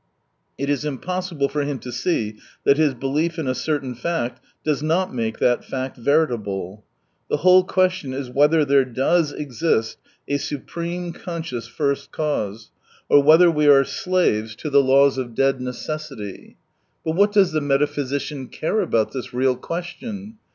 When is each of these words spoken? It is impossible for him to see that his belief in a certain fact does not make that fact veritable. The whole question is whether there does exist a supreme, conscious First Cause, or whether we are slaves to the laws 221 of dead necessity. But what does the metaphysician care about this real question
It 0.57 0.67
is 0.67 0.83
impossible 0.83 1.47
for 1.47 1.61
him 1.61 1.77
to 1.77 1.91
see 1.91 2.37
that 2.63 2.77
his 2.79 2.95
belief 2.95 3.37
in 3.37 3.45
a 3.47 3.53
certain 3.53 3.93
fact 3.93 4.41
does 4.63 4.81
not 4.81 5.13
make 5.13 5.37
that 5.37 5.63
fact 5.63 5.95
veritable. 5.95 6.83
The 7.29 7.37
whole 7.45 7.63
question 7.63 8.11
is 8.11 8.27
whether 8.27 8.65
there 8.65 8.83
does 8.83 9.31
exist 9.31 9.97
a 10.27 10.37
supreme, 10.37 11.13
conscious 11.13 11.67
First 11.67 12.11
Cause, 12.11 12.71
or 13.09 13.21
whether 13.21 13.51
we 13.51 13.67
are 13.67 13.83
slaves 13.83 14.55
to 14.55 14.71
the 14.71 14.81
laws 14.81 15.17
221 15.17 15.29
of 15.29 15.35
dead 15.35 15.61
necessity. 15.61 16.57
But 17.05 17.11
what 17.15 17.31
does 17.31 17.51
the 17.51 17.61
metaphysician 17.61 18.47
care 18.47 18.79
about 18.79 19.11
this 19.11 19.35
real 19.35 19.55
question 19.55 20.39